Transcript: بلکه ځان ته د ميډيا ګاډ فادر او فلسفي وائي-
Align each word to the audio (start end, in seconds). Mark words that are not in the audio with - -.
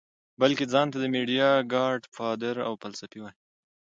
بلکه 0.41 0.63
ځان 0.73 0.87
ته 0.93 0.97
د 1.01 1.05
ميډيا 1.15 1.49
ګاډ 1.73 2.01
فادر 2.15 2.55
او 2.67 2.73
فلسفي 2.81 3.19
وائي- 3.21 3.35